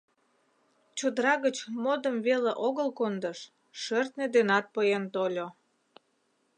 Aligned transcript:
Чодыра 0.97 1.33
гыч 1.45 1.57
модым 1.83 2.15
веле 2.27 2.51
огыл 2.67 2.89
кондыш— 2.99 3.39
шӧртньӧ 3.81 4.25
денат 4.35 4.65
поен 4.73 5.03
тольо. 5.13 5.47